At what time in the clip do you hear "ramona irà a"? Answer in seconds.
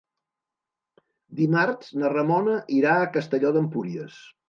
2.17-3.09